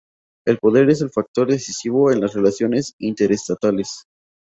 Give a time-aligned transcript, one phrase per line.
[0.47, 4.05] El poder es el factor decisivo en las relaciones interestatales.